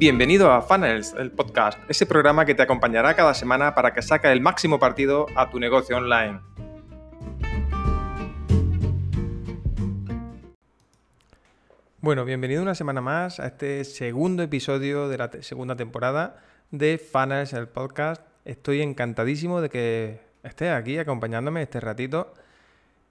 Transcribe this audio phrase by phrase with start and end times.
[0.00, 4.32] Bienvenido a Funnels, el podcast, ese programa que te acompañará cada semana para que saque
[4.32, 6.40] el máximo partido a tu negocio online.
[12.00, 17.52] Bueno, bienvenido una semana más a este segundo episodio de la segunda temporada de Funnels,
[17.52, 18.22] el podcast.
[18.46, 22.32] Estoy encantadísimo de que estés aquí acompañándome este ratito.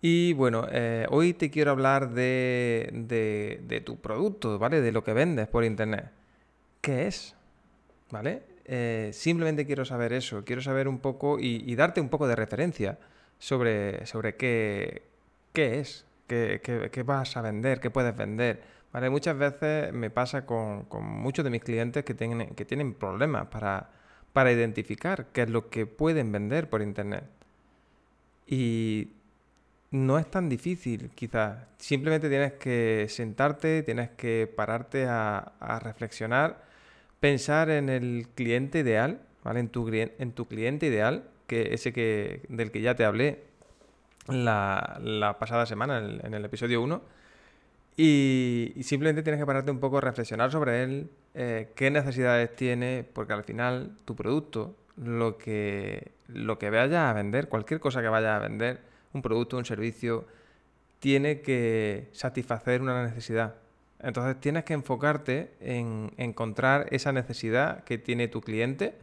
[0.01, 2.89] Y bueno, eh, hoy te quiero hablar de,
[3.61, 4.81] de tu producto, ¿vale?
[4.81, 6.17] De lo que vendes por internet
[6.81, 7.35] qué es,
[8.11, 8.43] ¿vale?
[8.65, 12.99] Eh, simplemente quiero saber eso, quiero saber un poco y, darte un poco de referencia
[13.39, 15.01] sobre, sobre qué,
[15.53, 18.61] qué es, qué, qué, vas a vender, qué puedes vender.
[18.93, 19.09] ¿vale?
[19.09, 23.47] Muchas veces me pasa con, con muchos de mis clientes que tienen, que tienen problemas
[23.47, 23.89] para,
[24.33, 27.23] para identificar qué es lo que pueden vender por Internet.
[28.45, 29.13] Y
[29.89, 31.57] no es tan difícil, quizás.
[31.77, 36.68] Simplemente tienes que sentarte, tienes que pararte a, a reflexionar
[37.19, 39.59] pensar en el cliente ideal, ¿vale?
[39.59, 43.43] En tu, en tu cliente ideal, que ese que, del que ya te hablé
[44.27, 47.01] la, pasada semana, en el, episodio 1.
[47.97, 53.05] Y, simplemente tienes que pararte un poco a reflexionar sobre él, eh, qué necesidades tiene,
[53.13, 58.07] porque al final tu producto, lo que, lo que vayas a vender, cualquier cosa que
[58.07, 58.81] vayas a vender,
[59.13, 60.25] un producto, un servicio,
[60.99, 63.55] tiene que satisfacer una necesidad.
[64.01, 68.95] Entonces tienes que enfocarte en encontrar esa necesidad que tiene tu cliente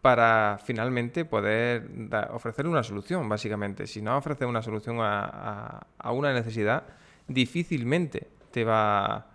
[0.00, 1.88] para finalmente poder
[2.30, 3.86] ofrecerle una solución, básicamente.
[3.86, 6.84] Si no ofreces una solución a, una necesidad,
[7.26, 9.26] difícilmente te va,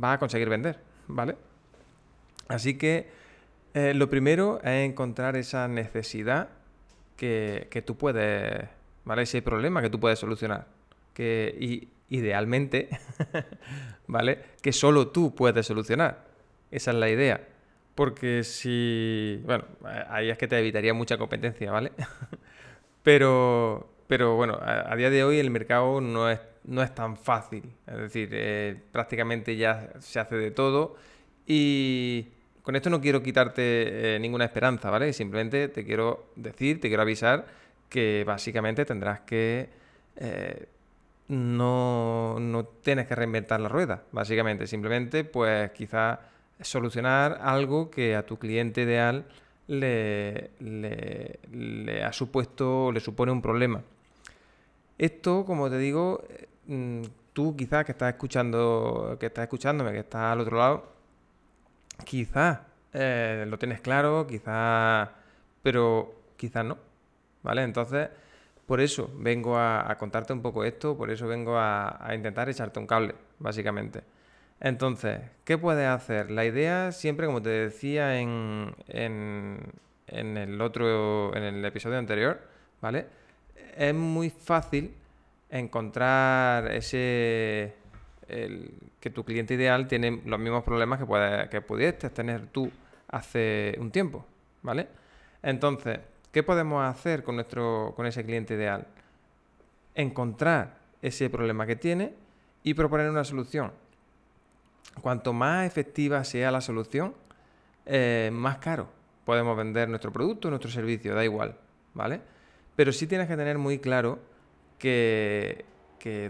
[0.00, 1.36] a conseguir vender, ¿vale?
[2.48, 3.10] Así que
[3.74, 6.50] eh, lo primero es encontrar esa necesidad
[7.16, 8.68] que, que, tú puedes,
[9.04, 9.22] ¿vale?
[9.22, 10.66] Ese problema que tú puedes solucionar.
[11.14, 12.90] Que, y, idealmente,
[14.06, 14.38] ¿vale?
[14.60, 16.24] Que solo tú puedes solucionar.
[16.70, 17.48] Esa es la idea.
[17.94, 19.40] Porque si.
[19.44, 19.64] Bueno,
[20.08, 21.92] ahí es que te evitaría mucha competencia, ¿vale?
[23.02, 27.64] pero, pero bueno, a, día de hoy el mercado no es, no es tan fácil.
[27.86, 30.96] Es decir, eh, prácticamente ya se hace de todo.
[31.46, 32.28] Y
[32.62, 35.12] con esto no quiero quitarte eh, ninguna esperanza, ¿vale?
[35.12, 37.46] Simplemente te quiero decir, te quiero avisar
[37.88, 39.68] que básicamente tendrás que.
[40.16, 40.66] Eh,
[41.32, 44.66] no, no tienes que reinventar la rueda, básicamente.
[44.66, 46.18] Simplemente, pues quizás
[46.60, 49.24] solucionar algo que a tu cliente ideal
[49.66, 50.50] le,
[52.04, 53.82] ha supuesto, le supone un problema.
[54.98, 56.22] Esto, como te digo,
[56.66, 60.92] mm, tú quizás que estás escuchando, que estás escuchándome, que estás al otro lado,
[62.04, 62.58] quizás
[62.92, 65.08] eh, lo tienes claro, quizás,
[65.62, 66.76] pero quizás no,
[67.42, 67.62] ¿vale?
[67.62, 68.10] Entonces,
[68.66, 72.86] por eso vengo a, contarte un poco esto, por eso vengo a, intentar echarte un
[72.86, 74.02] cable, básicamente.
[74.60, 76.30] Entonces, ¿qué puedes hacer?
[76.30, 78.74] La idea, siempre como te decía en,
[80.06, 82.40] el otro, en el episodio anterior,
[82.80, 83.06] ¿vale?
[83.76, 84.94] Es muy fácil
[85.50, 87.74] encontrar ese
[89.00, 92.70] que tu cliente ideal tiene los mismos problemas que, puede, que pudiste tener tú
[93.08, 94.24] hace un tiempo,
[94.62, 94.88] ¿vale?
[95.42, 95.98] Entonces,
[96.32, 98.86] ¿Qué podemos hacer con, nuestro, con ese cliente ideal?
[99.94, 102.14] Encontrar ese problema que tiene
[102.62, 103.70] y proponer una solución.
[105.02, 107.14] Cuanto más efectiva sea la solución,
[107.84, 108.88] eh, más caro
[109.26, 111.54] podemos vender nuestro producto, nuestro servicio, da igual,
[111.92, 112.20] ¿vale?
[112.76, 114.18] Pero sí tienes que tener muy claro
[114.78, 115.64] que,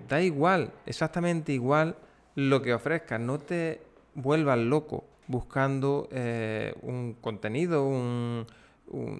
[0.08, 1.96] da igual, exactamente igual
[2.34, 3.80] lo que ofrezcas, no te
[4.14, 8.46] vuelvas loco buscando eh, un contenido, un,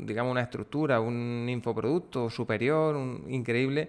[0.01, 3.89] digamos, una estructura, un infoproducto superior, un, increíble,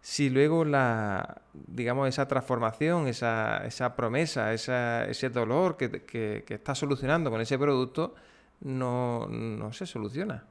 [0.00, 7.30] si luego la, digamos, esa transformación, esa, esa promesa, ese dolor que, que, está solucionando
[7.30, 8.14] con ese producto,
[8.60, 10.44] no, no, se soluciona.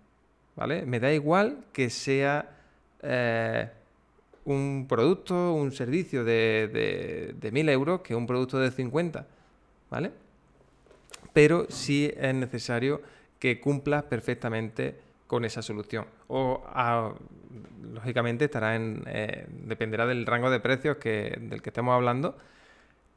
[0.56, 0.86] ¿Vale?
[0.86, 2.50] Me da igual que sea
[3.02, 3.70] eh,
[4.46, 9.26] un producto, un servicio de, de, de 1000 euros que un producto de 50.
[9.90, 10.12] ¿Vale?
[11.32, 13.02] Pero sí es necesario
[13.46, 14.96] que cumplas perfectamente
[15.28, 16.08] con esa solución.
[16.30, 17.14] O ah,
[17.94, 19.04] lógicamente estará en.
[19.06, 22.36] Eh, dependerá del rango de precios que, del que estemos hablando.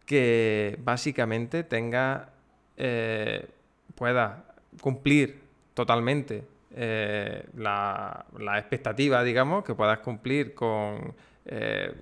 [0.04, 2.28] Que básicamente tenga.
[2.76, 3.48] Eh,
[3.94, 4.44] pueda
[4.82, 5.40] cumplir
[5.72, 6.44] totalmente
[6.76, 8.26] eh, la,
[8.58, 11.14] expectativa, digamos, que puedas cumplir con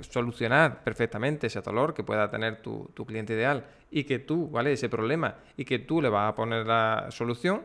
[0.00, 4.72] solucionar perfectamente ese dolor que pueda tener tu, tu cliente ideal y que tú, ¿vale?
[4.72, 7.62] Ese problema y que tú le vas a poner la solución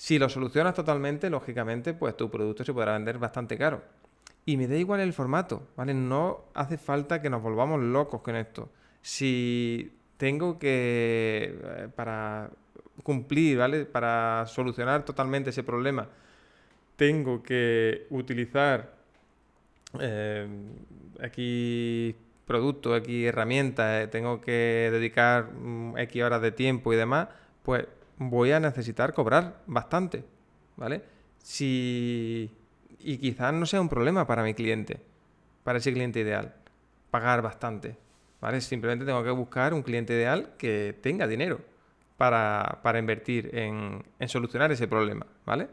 [0.00, 3.82] si lo solucionas totalmente, lógicamente, pues tu producto se podrá vender bastante caro.
[4.46, 5.92] Y me da igual el formato, ¿vale?
[5.92, 8.70] No hace falta que nos volvamos locos con esto.
[9.02, 12.48] Si tengo que, eh, para
[13.02, 13.84] cumplir, ¿vale?
[13.84, 16.08] Para solucionar totalmente ese problema,
[16.96, 18.94] tengo que utilizar
[20.00, 20.48] eh,
[21.22, 27.28] aquí productos, aquí herramientas, eh, tengo que dedicar mm, X horas de tiempo y demás,
[27.62, 27.84] pues
[28.20, 30.24] voy a necesitar cobrar bastante,
[30.76, 31.02] ¿vale?
[31.38, 32.50] Si...
[33.02, 35.00] Y quizás no sea un problema para mi cliente,
[35.64, 36.54] para ese cliente ideal,
[37.10, 37.96] pagar bastante,
[38.42, 38.60] ¿vale?
[38.60, 41.60] Simplemente tengo que buscar un cliente ideal que tenga dinero
[42.18, 45.68] para, invertir en, solucionar ese problema, ¿vale?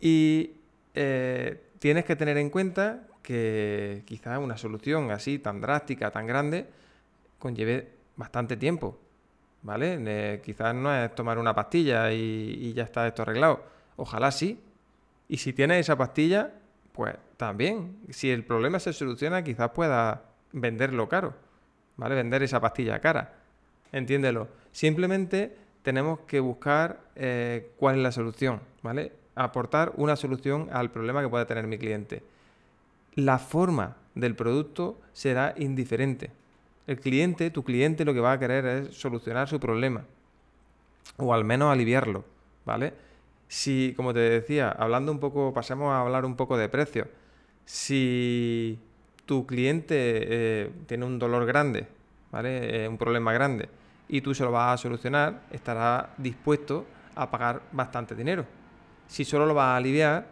[0.00, 0.52] Y
[0.94, 6.66] eh, tienes que tener en cuenta que quizás una solución así, tan drástica, tan grande,
[7.38, 8.98] conlleve bastante tiempo,
[9.64, 10.40] ¿vale?
[10.44, 13.64] quizás no es tomar una pastilla y, ya está esto arreglado.
[13.96, 14.60] Ojalá sí.
[15.26, 16.52] Y si tienes esa pastilla,
[16.92, 17.96] pues también.
[18.10, 20.22] Si el problema se soluciona, quizás pueda
[20.52, 21.34] venderlo caro,
[21.96, 22.14] ¿vale?
[22.14, 23.34] Vender esa pastilla cara.
[23.90, 24.48] Entiéndelo.
[24.70, 29.12] Simplemente tenemos que buscar eh, cuál es la solución, ¿vale?
[29.34, 32.22] Aportar una solución al problema que pueda tener mi cliente.
[33.14, 36.30] La forma del producto será indiferente.
[36.86, 40.04] El cliente, tu cliente, lo que va a querer es solucionar su problema.
[41.16, 42.24] O al menos aliviarlo,
[42.64, 42.92] ¿vale?
[43.48, 47.08] Si, como te decía, hablando un poco, pasemos a hablar un poco de precio.
[47.64, 48.78] Si
[49.24, 51.86] tu cliente eh, tiene un dolor grande,
[52.30, 52.84] ¿vale?
[52.84, 53.68] Eh, un problema grande,
[54.08, 56.84] y tú se lo vas a solucionar, estará dispuesto
[57.14, 58.44] a pagar bastante dinero.
[59.06, 60.26] Si solo lo vas a aliviar,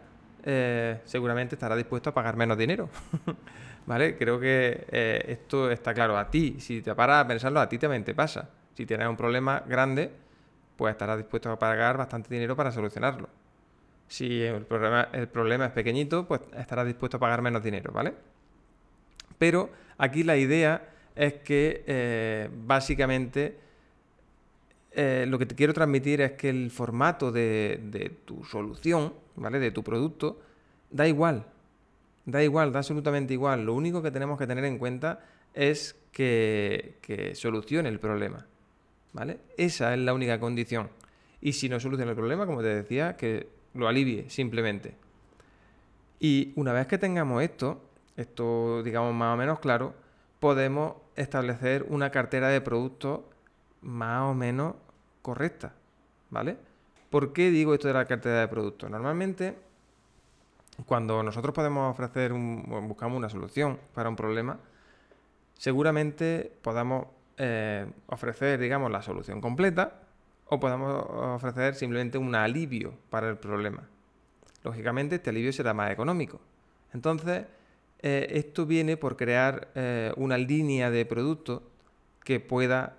[0.45, 2.89] eh, seguramente estará dispuesto a pagar menos dinero.
[3.85, 4.17] ¿Vale?
[4.17, 6.17] Creo que eh, esto está claro.
[6.17, 8.49] A ti, si te paras a pensarlo, a ti también te pasa.
[8.75, 10.11] Si tienes un problema grande,
[10.77, 13.29] pues estarás dispuesto a pagar bastante dinero para solucionarlo.
[14.07, 18.13] Si el problema, es pequeñito, pues estarás dispuesto a pagar menos dinero, ¿vale?
[19.37, 23.59] Pero aquí la idea es que eh, básicamente
[24.95, 29.59] lo que te quiero transmitir es que el formato de tu solución, ¿vale?
[29.59, 30.39] De tu producto,
[30.89, 31.45] da igual.
[32.25, 33.65] Da igual, da absolutamente igual.
[33.65, 35.19] Lo único que tenemos que tener en cuenta
[35.53, 38.45] es que, solucione el problema.
[39.11, 39.39] ¿Vale?
[39.57, 40.89] Esa es la única condición.
[41.41, 44.95] Y si no soluciona el problema, como te decía, que lo alivie simplemente.
[46.19, 47.81] Y una vez que tengamos esto,
[48.15, 49.93] esto digamos más o menos claro,
[50.39, 53.21] podemos establecer una cartera de productos
[53.81, 54.75] más o menos
[55.21, 55.73] correcta.
[56.29, 56.57] ¿Vale?
[57.13, 58.89] ¿Por qué digo esto de la cartera de productos?
[58.89, 59.53] Normalmente
[60.87, 64.57] cuando nosotros podemos ofrecer, un, buscamos una solución para un problema,
[65.53, 67.05] seguramente podamos
[67.37, 70.01] eh, ofrecer, digamos, la solución completa
[70.47, 71.05] o podemos
[71.35, 73.87] ofrecer simplemente un alivio para el problema.
[74.63, 76.41] Lógicamente, este alivio será más económico.
[76.95, 77.45] Entonces,
[77.99, 81.61] eh, esto viene por crear eh, una línea de productos
[82.23, 82.97] que pueda,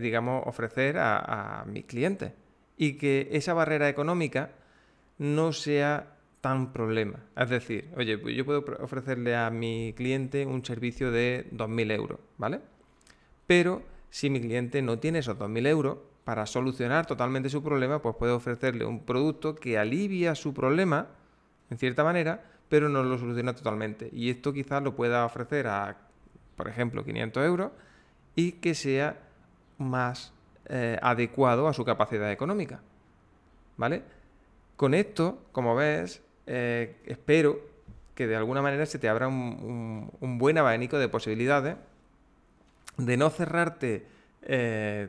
[0.00, 2.34] digamos, ofrecer a, a mis clientes
[2.82, 4.50] y que esa barrera económica
[5.18, 7.20] no sea tan problema.
[7.36, 12.18] Es decir, oye, pues yo puedo ofrecerle a mi cliente un servicio de 2.000 euros,
[12.38, 12.58] ¿vale?
[13.46, 18.16] Pero si mi cliente no tiene esos 2.000 euros, para solucionar totalmente su problema, pues
[18.16, 21.06] puedo ofrecerle un producto que alivia su problema,
[21.70, 24.10] en cierta manera, pero no lo soluciona totalmente.
[24.12, 25.98] Y esto quizás lo pueda ofrecer a,
[26.56, 27.70] por ejemplo, 500 euros
[28.34, 29.20] y que sea
[29.78, 30.32] más
[30.74, 32.80] eh, adecuado a su capacidad económica.
[33.76, 34.02] ¿Vale?
[34.74, 37.60] Con esto, como ves, eh, espero
[38.14, 41.76] que de alguna manera se te abra un, buen abanico de posibilidades
[42.96, 44.06] de no cerrarte
[44.44, 45.08] eh,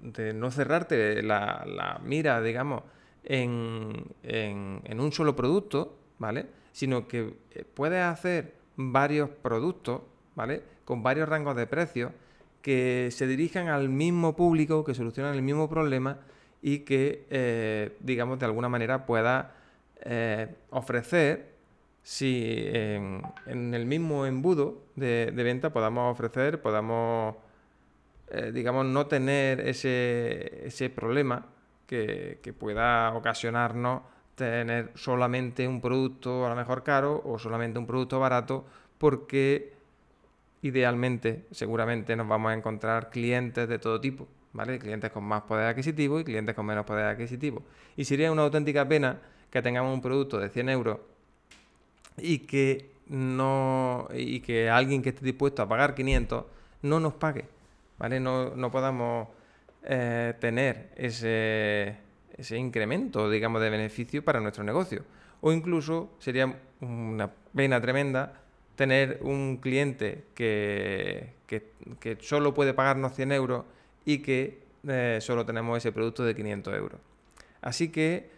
[0.00, 2.82] de no cerrarte la, mira digamos
[3.24, 7.34] en, en, un solo producto vale sino que
[7.72, 10.02] puedes hacer varios productos
[10.34, 12.12] vale con varios rangos de precios
[12.62, 16.18] que se dirijan al mismo público que solucionan el mismo problema
[16.62, 19.54] y que digamos de alguna manera pueda
[20.02, 21.50] eh, ofrecer,
[22.02, 27.36] si en, el mismo embudo de, venta podamos ofrecer, podamos,
[28.30, 31.46] eh, digamos, no tener ese, ese problema
[31.86, 34.02] que, pueda ocasionarnos
[34.34, 38.64] tener solamente un producto a lo mejor caro o solamente un producto barato,
[38.96, 39.74] porque
[40.62, 44.78] idealmente, seguramente nos vamos a encontrar clientes de todo tipo, ¿vale?
[44.78, 47.62] Clientes con más poder adquisitivo y clientes con menos poder adquisitivo.
[47.96, 49.18] Y sería una auténtica pena
[49.50, 50.98] que tengamos un producto de 100 euros
[52.18, 56.44] y que no y que alguien que esté dispuesto a pagar 500
[56.82, 57.46] no nos pague,
[57.98, 58.20] ¿vale?
[58.20, 59.28] No, no podamos
[59.82, 61.96] eh, tener ese,
[62.36, 65.04] ese incremento, digamos, de beneficio para nuestro negocio.
[65.40, 68.40] O incluso sería una pena tremenda
[68.80, 73.66] tener un cliente que, que, solo puede pagarnos 100 euros
[74.06, 76.98] y que eh, solo tenemos ese producto de 500 euros.
[77.60, 78.30] Así que,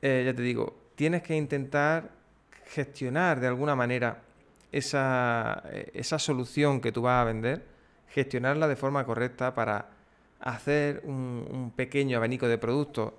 [0.00, 2.08] eh, ya te digo, tienes que intentar
[2.68, 4.22] gestionar de alguna manera
[4.72, 7.62] esa, eh, esa solución que tú vas a vender,
[8.08, 9.90] gestionarla de forma correcta para
[10.40, 13.12] hacer un, pequeño abanico de productos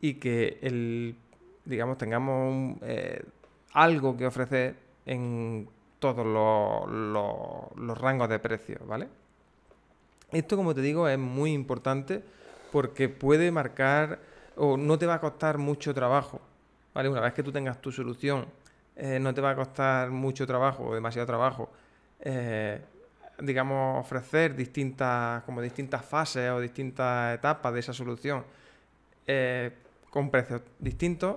[0.00, 1.16] y que el,
[1.64, 2.78] digamos, tengamos
[3.72, 5.68] algo que ofrecer en
[5.98, 9.08] todos los, rangos de precios, ¿vale?
[10.32, 12.22] Esto, como te digo, es muy importante
[12.72, 14.18] porque puede marcar
[14.56, 16.40] o no te va a costar mucho trabajo,
[16.94, 17.08] ¿vale?
[17.08, 18.46] Una vez que tú tengas tu solución,
[18.96, 21.70] eh, no te va a costar mucho trabajo o demasiado trabajo,
[22.20, 22.80] eh,
[23.40, 28.44] digamos, ofrecer distintas, como distintas fases o distintas etapas de esa solución
[29.26, 29.70] eh,
[30.10, 31.36] con precios distintos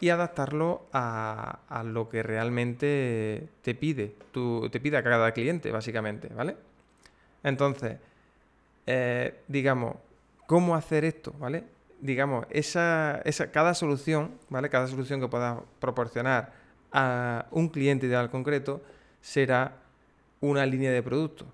[0.00, 6.28] y adaptarlo a, lo que realmente te pide, tu, te pide a cada cliente, básicamente,
[6.28, 6.56] ¿vale?
[7.42, 7.96] Entonces,
[8.86, 9.96] eh, digamos,
[10.46, 11.32] ¿cómo hacer esto?
[11.38, 11.64] ¿Vale?
[12.00, 14.68] Digamos, esa, esa, cada solución, ¿vale?
[14.68, 16.52] Cada solución que puedas proporcionar
[16.92, 18.80] a un cliente ideal concreto
[19.20, 19.76] será
[20.40, 21.44] una línea de producto,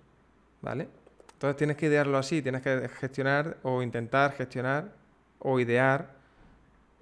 [0.61, 0.89] ¿vale?
[1.33, 4.93] Entonces tienes que idearlo así, tienes que gestionar o intentar gestionar
[5.39, 6.15] o idear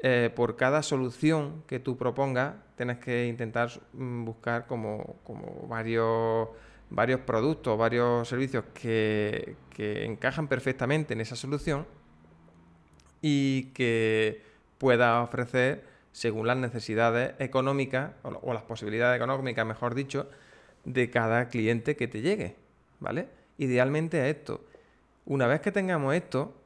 [0.05, 5.21] eh, por cada solución que tú propongas, tienes que intentar mm, buscar como,
[5.69, 6.49] varios,
[6.91, 11.87] varios productos, varios servicios que, encajan perfectamente en esa solución
[13.21, 14.43] y que
[14.79, 20.29] pueda ofrecer según las necesidades económicas o, las posibilidades económicas, mejor dicho,
[20.85, 22.57] de cada cliente que te llegue,
[22.99, 23.29] ¿vale?
[23.57, 24.65] Idealmente esto.
[25.27, 26.57] Una vez que tengamos esto,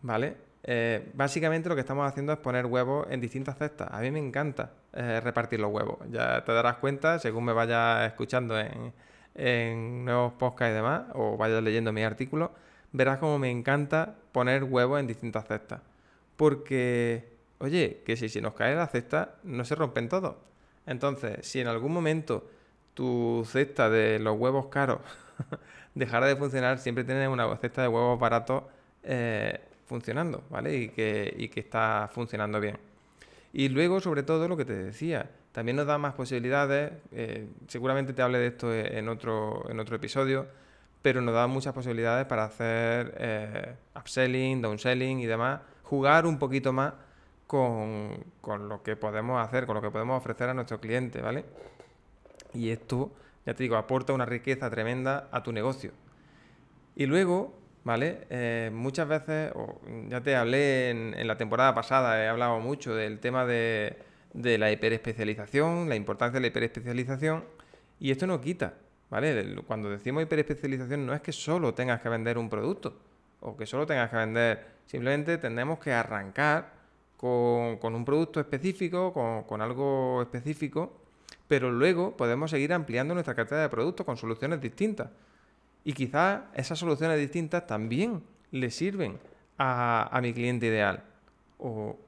[0.00, 0.34] ¿vale?
[0.64, 3.88] Eh, básicamente lo que estamos haciendo es poner huevos en distintas cestas.
[3.90, 5.98] A mí me encanta eh, repartir los huevos.
[6.10, 11.62] Ya te darás cuenta, según me vayas escuchando en, nuevos podcasts y demás, o vayas
[11.62, 12.50] leyendo mis artículos,
[12.92, 15.80] verás como me encanta poner huevos en distintas cestas.
[16.36, 20.36] Porque, oye, que si, si nos cae la cesta, no se rompen todos.
[20.86, 22.48] Entonces, si en algún momento
[22.94, 25.00] tu cesta de los huevos caros
[25.94, 28.64] dejara de funcionar, siempre tienes una cesta de huevos baratos
[29.02, 29.60] eh,
[29.92, 30.74] funcionando, ¿vale?
[30.74, 32.78] Y que, que está funcionando bien.
[33.52, 38.14] Y luego, sobre todo, lo que te decía, también nos da más posibilidades, eh, seguramente
[38.14, 40.46] te hable de esto en otro, en otro episodio,
[41.02, 46.72] pero nos da muchas posibilidades para hacer eh, upselling, downselling y demás, jugar un poquito
[46.72, 46.94] más
[47.46, 51.44] con, con, lo que podemos hacer, con lo que podemos ofrecer a nuestros clientes, ¿vale?
[52.54, 53.12] Y esto,
[53.44, 55.92] ya te digo, aporta una riqueza tremenda a tu negocio.
[56.96, 58.26] Y luego, ¿vale?
[58.30, 59.52] Eh, muchas veces,
[60.08, 63.96] ya te hablé en, la temporada pasada, he hablado mucho del tema de,
[64.34, 67.44] la hiperespecialización, la importancia de la hiperespecialización,
[68.00, 68.74] y esto no quita,
[69.10, 69.56] ¿vale?
[69.66, 72.98] Cuando decimos hiperespecialización no es que solo tengas que vender un producto
[73.40, 76.72] o que solo tengas que vender, simplemente tenemos que arrancar
[77.16, 81.00] con, un producto específico, con, con algo específico,
[81.46, 85.08] pero luego podemos seguir ampliando nuestra cartera de productos con soluciones distintas.
[85.84, 89.18] Y quizás esas soluciones distintas también le sirven
[89.58, 91.02] a, mi cliente ideal.
[91.58, 91.98] O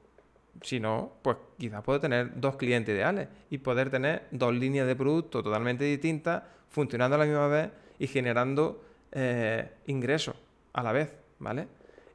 [0.61, 4.95] si no, pues quizás puedo tener dos clientes ideales y poder tener dos líneas de
[4.95, 10.35] producto totalmente distintas, funcionando a la misma vez y generando eh, ingresos
[10.73, 11.67] a la vez, ¿vale?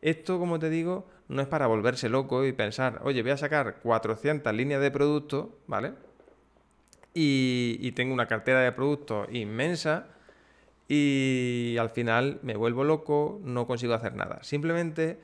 [0.03, 3.81] Esto, como te digo, no es para volverse loco y pensar, oye, voy a sacar
[3.81, 5.93] 400 líneas de producto, ¿vale?
[7.13, 10.07] Y, y tengo una cartera de productos inmensa
[10.93, 14.43] y al final me vuelvo loco, no consigo hacer nada.
[14.43, 15.21] Simplemente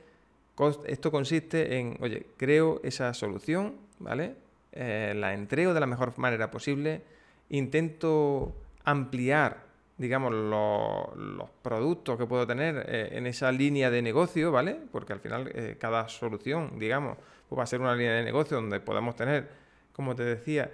[0.85, 4.35] esto consiste en, oye, creo esa solución, ¿vale?
[4.71, 7.01] Eh, la entrego de la mejor manera posible,
[7.49, 8.55] intento
[8.85, 9.65] ampliar,
[9.97, 14.79] digamos, los productos que puedo tener eh, en esa línea de negocio, ¿vale?
[14.89, 17.17] Porque al final eh, cada solución, digamos,
[17.49, 19.49] pues va a ser una línea de negocio donde podemos tener,
[19.91, 20.71] como te decía,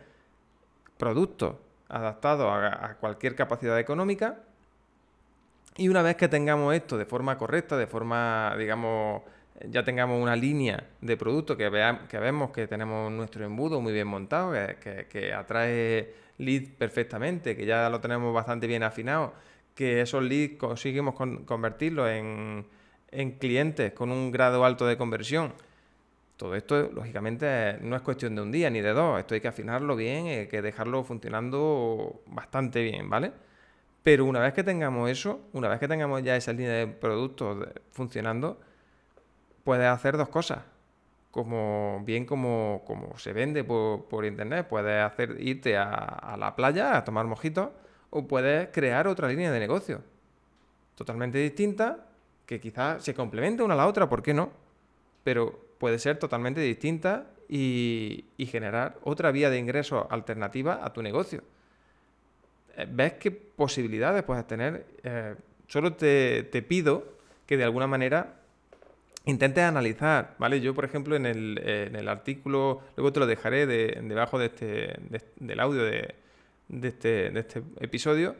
[1.00, 1.56] productos
[1.90, 4.38] adaptados a cualquier capacidad económica
[5.78, 9.24] y una vez que tengamos esto de forma correcta, de forma, digamos,
[9.70, 13.94] ya tengamos una línea de producto que, veamos, que vemos que tenemos nuestro embudo muy
[13.94, 19.34] bien montado, que, atrae leads perfectamente, que ya lo tenemos bastante bien afinado,
[19.76, 21.16] que esos leads conseguimos
[21.46, 22.66] convertirlos en,
[23.40, 25.54] clientes con un grado alto de conversión.
[26.38, 29.20] Todo esto, lógicamente, no es cuestión de un día ni de dos.
[29.20, 33.32] Esto hay que afinarlo bien, hay que dejarlo funcionando bastante bien, ¿vale?
[34.04, 37.68] Pero una vez que tengamos eso, una vez que tengamos ya esa línea de productos
[37.92, 38.60] funcionando,
[39.64, 40.60] puedes hacer dos cosas.
[41.32, 47.04] Como bien como, como se vende por, internet, puedes hacer irte a, la playa a
[47.04, 47.70] tomar mojitos
[48.10, 50.14] o puedes crear otra línea de negocio
[50.96, 52.06] totalmente distinta,
[52.46, 54.52] que quizás se complementa una a la otra, ¿por qué no?
[55.24, 61.44] Pero puede ser totalmente distinta y, generar otra vía de ingreso alternativa a tu negocio.
[62.76, 64.86] Eh, ¿Ves qué posibilidades puedes tener?
[65.04, 65.36] Eh,
[65.68, 68.36] solo te, pido que de alguna manera
[69.26, 70.60] intentes analizar, ¿vale?
[70.62, 74.96] Yo, por ejemplo, en el, artículo, luego te lo dejaré debajo de este,
[75.38, 76.16] del audio de,
[76.70, 78.36] este, de este episodio,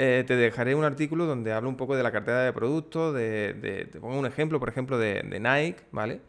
[0.00, 3.88] eh, te dejaré un artículo donde hablo un poco de la cartera de productos, de,
[3.90, 6.20] te pongo un ejemplo, por ejemplo, de, Nike, ¿vale?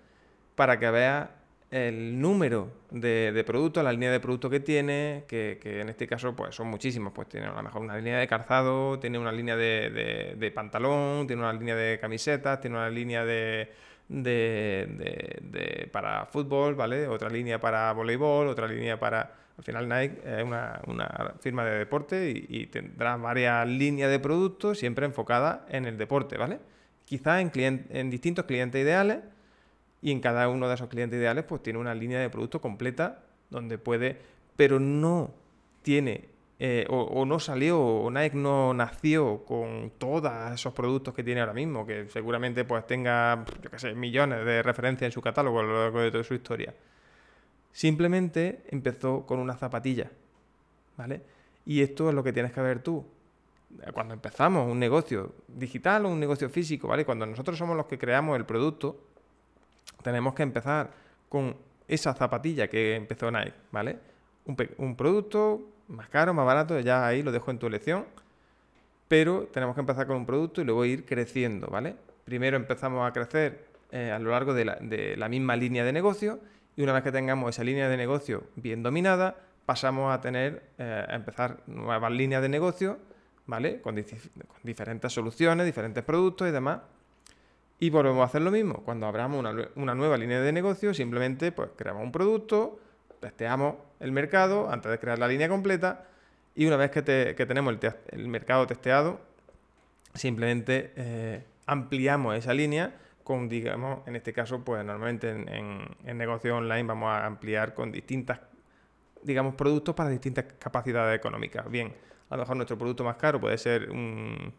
[0.55, 1.29] Para que veas
[1.71, 6.55] el número de, productos, la línea de productos que tiene, que, en este caso pues
[6.55, 10.51] son muchísimos, pues tiene a lo mejor una línea de calzado, tiene una línea de,
[10.53, 13.69] pantalón, tiene una línea de camisetas, tiene una línea de,
[15.91, 17.07] para fútbol, ¿vale?
[17.07, 20.81] Otra línea para voleibol, otra línea para al final Nike es una,
[21.41, 26.59] firma de deporte y, tendrá varias líneas de productos siempre enfocadas en el deporte, ¿vale?
[27.05, 29.19] Quizás en, en distintos clientes ideales
[30.01, 33.23] y en cada uno de esos clientes ideales pues tiene una línea de producto completa
[33.49, 34.17] donde puede,
[34.55, 35.33] pero no
[35.81, 36.29] tiene
[36.61, 41.53] eh, o, no salió, o Nike no nació con todos esos productos que tiene ahora
[41.53, 45.63] mismo, que seguramente pues tenga, yo qué sé, millones de referencias en su catálogo a
[45.63, 46.73] lo largo de toda su historia.
[47.71, 50.11] Simplemente empezó con una zapatilla,
[50.97, 51.21] ¿vale?
[51.65, 53.05] Y esto es lo que tienes que ver tú.
[53.93, 57.05] Cuando empezamos un negocio digital o un negocio físico, ¿vale?
[57.05, 59.08] Cuando nosotros somos los que creamos el producto,
[60.01, 60.91] tenemos que empezar
[61.27, 61.55] con
[61.87, 63.97] esa zapatilla que empezó Nike, ¿vale?
[64.77, 68.05] Un, producto más caro, más barato, ya ahí lo dejo en tu elección,
[69.07, 71.95] pero tenemos que empezar con un producto y luego ir creciendo, ¿vale?
[72.25, 76.39] Primero empezamos a crecer eh, a lo largo de la, misma línea de negocio
[76.75, 81.05] y una vez que tengamos esa línea de negocio bien dominada, pasamos a tener, eh,
[81.07, 82.97] a empezar nuevas líneas de negocio,
[83.45, 83.81] ¿vale?
[83.81, 84.03] Con,
[84.63, 86.79] diferentes soluciones, diferentes productos y demás.
[87.79, 88.83] Y volvemos a hacer lo mismo.
[88.83, 92.79] Cuando abramos una, nueva línea de negocio, simplemente pues, creamos un producto,
[93.21, 96.05] testeamos el mercado antes de crear la línea completa
[96.55, 97.01] y una vez que,
[97.45, 97.73] tenemos
[98.11, 99.21] el, mercado testeado,
[100.13, 106.57] simplemente eh, ampliamos esa línea con, digamos, en este caso, pues normalmente en, en, negocio
[106.57, 108.39] online vamos a ampliar con distintas,
[109.23, 111.69] digamos, productos para distintas capacidades económicas.
[111.69, 111.93] Bien,
[112.29, 114.53] a lo mejor nuestro producto más caro puede ser un...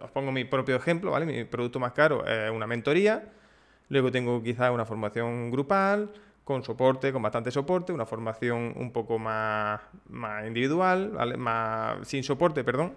[0.00, 1.26] Os pongo mi propio ejemplo, ¿vale?
[1.26, 3.32] Mi producto más caro es una mentoría,
[3.88, 6.10] luego tengo quizás una formación grupal,
[6.44, 11.36] con soporte, con bastante soporte, una formación un poco más, más individual, ¿vale?
[11.36, 12.94] Más sin soporte, perdón.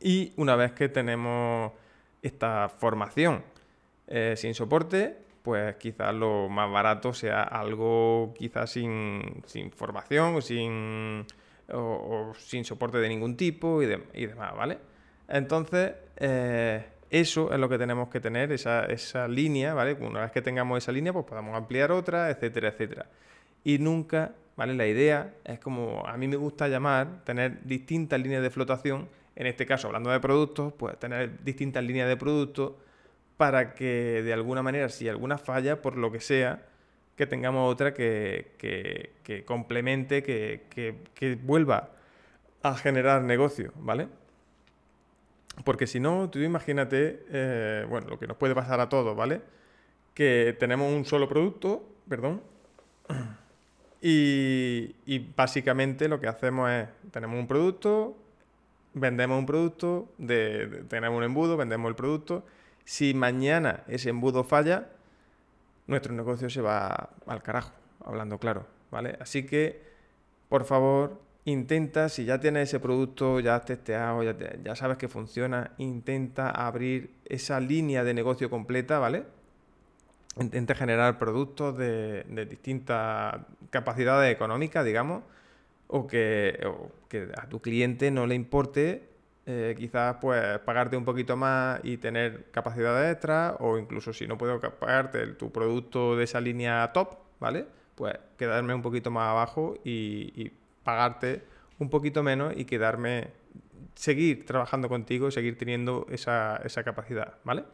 [0.00, 1.72] Y una vez que tenemos
[2.22, 3.42] esta formación
[4.06, 11.26] eh, sin soporte, pues quizás lo más barato sea algo quizás sin, sin formación sin,
[11.72, 14.78] o, sin soporte de ningún tipo y, demás, ¿vale?
[15.28, 19.94] Entonces, eh, eso es lo que tenemos que tener, esa, esa línea, ¿vale?
[19.94, 23.06] Una vez que tengamos esa línea, pues podemos ampliar otra, etcétera, etcétera.
[23.64, 24.74] Y nunca, ¿vale?
[24.74, 29.46] La idea es como a mí me gusta llamar, tener distintas líneas de flotación, en
[29.46, 32.72] este caso hablando de productos, pues tener distintas líneas de productos
[33.36, 36.62] para que de alguna manera, si alguna falla, por lo que sea,
[37.16, 41.90] que tengamos otra que, complemente, que, vuelva
[42.62, 44.08] a generar negocio, ¿vale?
[45.64, 49.42] Porque si no, tú imagínate, eh, bueno, lo que nos puede pasar a todos, ¿vale?
[50.14, 52.42] Que tenemos un solo producto, perdón,
[54.00, 54.94] y,
[55.36, 58.16] básicamente lo que hacemos es, tenemos un producto,
[58.94, 60.08] vendemos un producto,
[60.88, 62.44] tenemos un embudo, vendemos el producto,
[62.84, 64.88] si mañana ese embudo falla,
[65.86, 67.72] nuestro negocio se va al carajo,
[68.04, 69.16] hablando claro, ¿vale?
[69.20, 69.82] Así que,
[70.48, 75.72] por favor, intenta, si ya tienes ese producto, ya has testeado, ya, sabes que funciona,
[75.78, 79.24] intenta abrir esa línea de negocio completa, ¿vale?
[80.40, 83.36] Intenta generar productos de, distintas
[83.70, 85.22] capacidades económicas, digamos,
[85.88, 89.12] o que, o que a tu cliente no le importe
[89.44, 94.38] eh, quizás pues pagarte un poquito más y tener capacidades extra o incluso si no
[94.38, 97.66] puedo pagarte tu producto de esa línea top, ¿vale?
[97.96, 100.52] Pues quedarme un poquito más abajo y,
[100.84, 101.42] pagarte
[101.78, 103.28] un poquito menos y quedarme,
[103.94, 107.64] seguir trabajando contigo seguir teniendo esa, capacidad, ¿vale?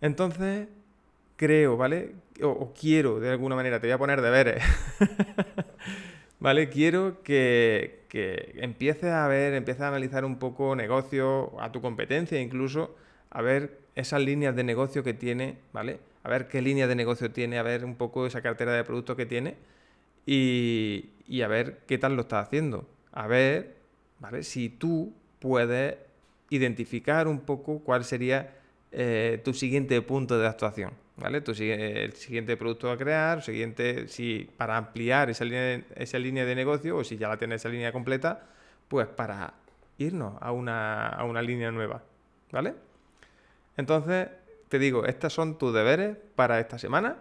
[0.00, 0.68] Entonces,
[1.36, 2.14] creo, ¿vale?
[2.42, 4.62] O, quiero, de alguna manera, te voy a poner deberes.
[6.40, 6.68] ¿vale?
[6.68, 8.06] Quiero que,
[8.56, 12.96] empieces a ver, empieces a analizar un poco negocio, a tu competencia incluso,
[13.30, 16.00] a ver esas líneas de negocio que tiene, ¿vale?
[16.22, 19.16] A ver qué línea de negocio tiene, a ver un poco esa cartera de productos
[19.16, 19.56] que tiene
[20.26, 21.10] y,
[21.42, 22.88] a ver qué tal lo está haciendo.
[23.12, 23.76] A ver,
[24.18, 24.42] ¿vale?
[24.42, 25.96] Si tú puedes
[26.50, 28.56] identificar un poco cuál sería
[28.92, 31.40] eh, tu siguiente punto de actuación, ¿vale?
[31.40, 36.54] Tu, el siguiente producto a crear, siguiente, si para ampliar esa línea, esa línea de
[36.54, 38.46] negocio o si ya la tienes esa línea completa,
[38.88, 39.54] pues para
[39.98, 42.02] irnos a una, a una línea nueva,
[42.50, 42.74] ¿vale?
[43.76, 44.28] Entonces,
[44.68, 47.16] te digo, estos son tus deberes para esta semana.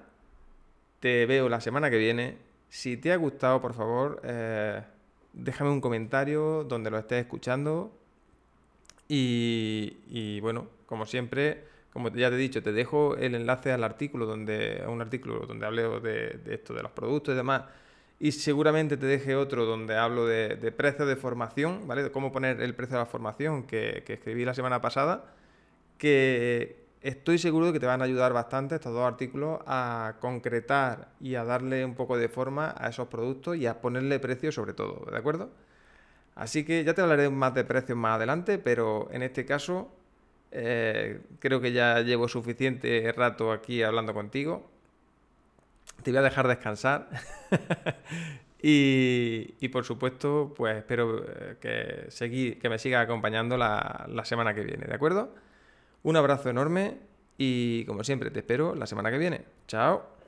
[0.99, 2.37] Te veo la semana que viene.
[2.69, 4.81] Si te ha gustado, por favor, eh,
[5.33, 7.91] déjame un comentario donde lo estés escuchando.
[9.07, 14.27] Y, bueno, como siempre, como ya te he dicho, te dejo el enlace al artículo
[14.27, 17.63] donde, a un artículo donde hablo de, esto, de los productos y demás.
[18.19, 22.03] Y seguramente te deje otro donde hablo de, de de formación, ¿vale?
[22.03, 25.33] De cómo poner el precio de la formación que, que escribí la semana pasada.
[25.97, 31.09] Que, estoy seguro de que te van a ayudar bastante estos dos artículos a concretar
[31.19, 34.73] y a darle un poco de forma a esos productos y a ponerle precio sobre
[34.73, 35.49] todo, ¿de acuerdo?
[36.35, 39.91] Así que ya te hablaré más de precios más adelante, pero en este caso
[40.51, 44.69] eh, creo que ya llevo suficiente rato aquí hablando contigo.
[46.03, 47.09] Te voy a dejar descansar.
[48.61, 54.63] y, por supuesto, pues espero eh, que, que me siga acompañando la, la semana que
[54.63, 55.33] viene, ¿de acuerdo?
[56.03, 56.97] Un abrazo enorme
[57.37, 59.45] y como siempre te espero la semana que viene.
[59.67, 60.18] Chao.